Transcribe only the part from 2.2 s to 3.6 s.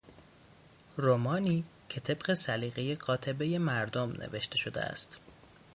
سلیقهی قاطبهی